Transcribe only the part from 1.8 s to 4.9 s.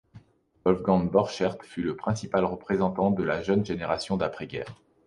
le principal représentant de la jeune génération d'après-guerre.